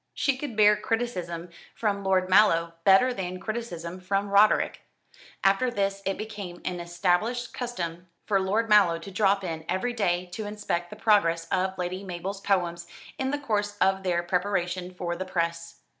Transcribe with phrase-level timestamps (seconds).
[0.15, 4.81] She could bear criticism from Lord Mallow better than criticism from Roderick.
[5.43, 10.25] After this it became an established custom for Lord Mallow to drop in every day
[10.31, 12.87] to inspect the progress of Lady Mabel's poems
[13.19, 15.81] in the course of their preparation for the press.